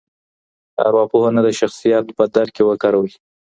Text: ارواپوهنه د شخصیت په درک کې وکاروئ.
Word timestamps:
ارواپوهنه 0.85 1.41
د 1.43 1.49
شخصیت 1.59 2.05
په 2.17 2.23
درک 2.35 2.51
کې 2.55 2.63
وکاروئ. 2.69 3.11